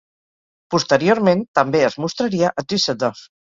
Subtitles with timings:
[0.75, 3.25] Posteriorment també es mostraria a Düsseldorf.